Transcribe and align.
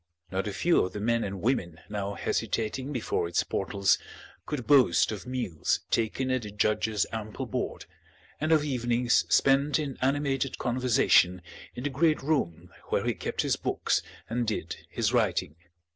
Not 0.31 0.47
a 0.47 0.51
few 0.51 0.83
of 0.83 0.93
the 0.93 0.99
men 0.99 1.23
and 1.23 1.43
women 1.43 1.79
now 1.87 2.15
hesitating 2.15 2.91
before 2.91 3.27
its 3.27 3.43
portals 3.43 3.99
could 4.47 4.65
boast 4.65 5.11
of 5.11 5.27
meals 5.27 5.81
taken 5.91 6.31
at 6.31 6.41
the 6.41 6.49
judge's 6.49 7.05
ample 7.11 7.45
board, 7.45 7.85
and 8.39 8.51
of 8.51 8.63
evenings 8.63 9.25
spent 9.29 9.77
in 9.77 9.99
animated 10.01 10.57
conversation 10.57 11.43
in 11.75 11.83
the 11.83 11.91
great 11.91 12.23
room 12.23 12.71
where 12.87 13.05
he 13.05 13.13
kept 13.13 13.43
his 13.43 13.57
books 13.57 14.01
and 14.27 14.47
did 14.47 14.77
his 14.89 15.13
writing. 15.13 15.55